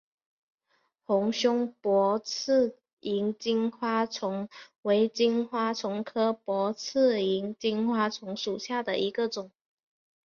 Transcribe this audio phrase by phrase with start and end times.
[1.03, 4.49] 红胸薄翅萤金花虫
[4.81, 9.51] 为金花虫科薄翅萤金花虫属下的一个种。